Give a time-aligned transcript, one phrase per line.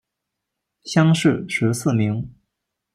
[0.83, 2.27] 乡试十四名。